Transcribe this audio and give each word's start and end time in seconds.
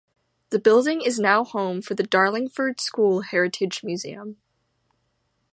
The 0.49 0.57
building 0.57 1.01
is 1.03 1.19
now 1.19 1.43
home 1.43 1.79
for 1.83 1.93
the 1.93 2.01
Darlingford 2.01 2.79
School 2.81 3.21
Heritage 3.21 3.83
Museum. 3.83 4.37